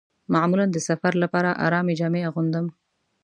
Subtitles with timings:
[0.33, 2.65] معمولاً د سفر لپاره ارامې جامې اغوندم.